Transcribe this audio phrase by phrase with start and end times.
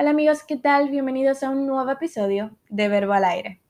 [0.00, 0.88] Hola amigos, ¿qué tal?
[0.88, 3.60] Bienvenidos a un nuevo episodio de Verbo al Aire.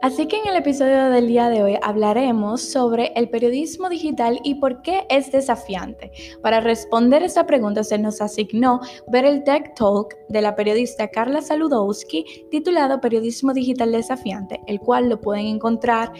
[0.00, 4.54] Así que en el episodio del día de hoy hablaremos sobre el periodismo digital y
[4.54, 6.12] por qué es desafiante.
[6.40, 11.42] Para responder esta pregunta se nos asignó ver el Tech Talk de la periodista Carla
[11.42, 16.12] Saludowski titulado Periodismo Digital Desafiante, el cual lo pueden encontrar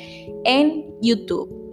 [0.44, 1.67] en YouTube.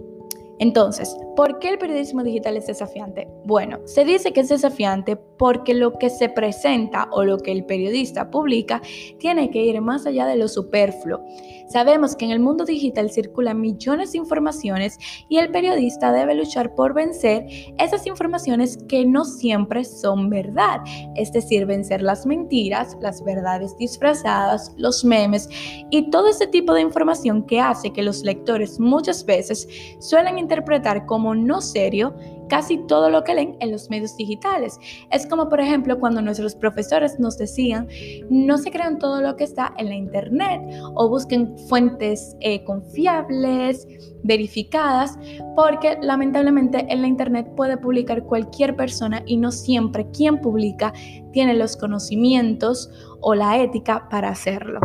[0.58, 3.28] Entonces, ¿por qué el periodismo digital es desafiante?
[3.44, 7.64] Bueno, se dice que es desafiante porque lo que se presenta o lo que el
[7.64, 8.80] periodista publica
[9.18, 11.20] tiene que ir más allá de lo superfluo.
[11.68, 16.74] Sabemos que en el mundo digital circulan millones de informaciones y el periodista debe luchar
[16.74, 17.46] por vencer
[17.78, 20.80] esas informaciones que no siempre son verdad,
[21.16, 25.48] es decir, vencer las mentiras, las verdades disfrazadas, los memes
[25.90, 31.06] y todo ese tipo de información que hace que los lectores muchas veces suelen interpretar
[31.06, 32.14] como no serio
[32.48, 34.78] casi todo lo que leen en los medios digitales.
[35.10, 37.88] Es como, por ejemplo, cuando nuestros profesores nos decían,
[38.30, 40.62] no se crean todo lo que está en la internet
[40.94, 43.86] o busquen fuentes eh, confiables,
[44.22, 45.18] verificadas,
[45.56, 50.92] porque lamentablemente en la internet puede publicar cualquier persona y no siempre quien publica
[51.32, 54.80] tiene los conocimientos o la ética para hacerlo.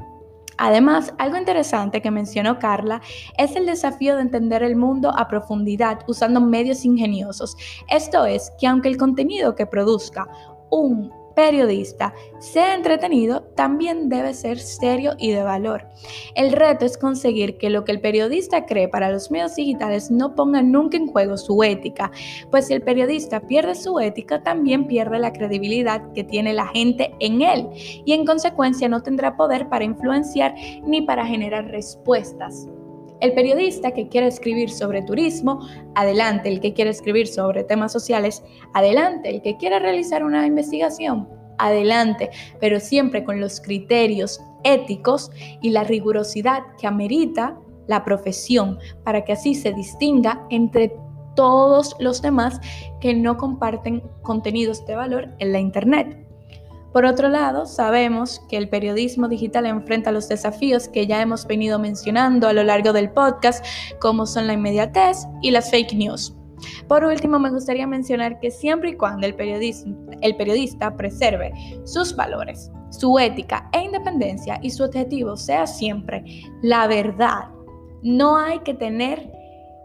[0.64, 3.02] Además, algo interesante que mencionó Carla
[3.36, 7.58] es el desafío de entender el mundo a profundidad usando medios ingeniosos.
[7.90, 10.28] Esto es, que aunque el contenido que produzca
[10.70, 15.88] un periodista sea entretenido, también debe ser serio y de valor.
[16.36, 20.36] El reto es conseguir que lo que el periodista cree para los medios digitales no
[20.36, 22.12] ponga nunca en juego su ética,
[22.50, 27.14] pues si el periodista pierde su ética, también pierde la credibilidad que tiene la gente
[27.20, 27.68] en él
[28.06, 32.68] y en consecuencia no tendrá poder para influenciar ni para generar respuestas.
[33.22, 36.50] El periodista que quiere escribir sobre turismo, adelante.
[36.50, 38.44] El que quiere escribir sobre temas sociales,
[38.74, 39.30] adelante.
[39.30, 41.30] El que quiere realizar una investigación,
[41.60, 42.32] adelante.
[42.60, 45.32] Pero siempre con los criterios éticos
[45.62, 50.92] y la rigurosidad que amerita la profesión para que así se distinga entre
[51.36, 52.60] todos los demás
[53.00, 56.21] que no comparten contenidos de valor en la Internet.
[56.94, 61.80] Por otro lado, sabemos que el periodismo digital enfrenta los desafíos que ya hemos venido
[61.80, 63.66] mencionando a lo largo del podcast,
[64.00, 66.36] como son la inmediatez y las fake news.
[66.88, 71.54] Por último, me gustaría mencionar que siempre y cuando el, periodista preserve
[71.86, 76.24] sus valores, su ética e independencia y su objetivo sea siempre
[76.62, 77.50] la verdad,
[78.04, 79.32] no hay que tener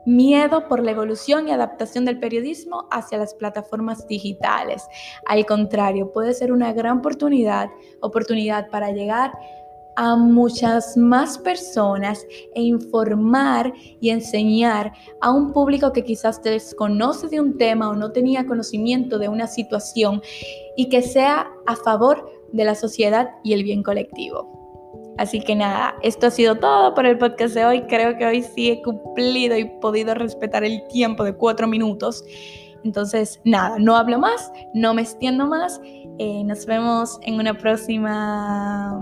[0.06, 4.86] miedo por la evolución y adaptación del periodismo hacia las plataformas digitales.
[5.26, 7.68] Al contrario, puede ser una gran oportunidad,
[8.00, 9.32] oportunidad para llegar
[9.96, 12.24] a muchas más personas
[12.54, 18.12] e informar y enseñar a un público que quizás desconoce de un tema o no
[18.12, 20.22] tenía conocimiento de una situación
[20.76, 24.55] y que sea a favor de la sociedad y el bien colectivo.
[25.18, 27.82] Así que nada, esto ha sido todo por el podcast de hoy.
[27.82, 32.24] Creo que hoy sí he cumplido y podido respetar el tiempo de cuatro minutos.
[32.84, 35.80] Entonces, nada, no hablo más, no me extiendo más.
[36.18, 39.00] Eh, nos vemos en una próxima,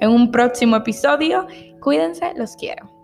[0.00, 1.46] en un próximo episodio.
[1.80, 2.97] Cuídense, los quiero.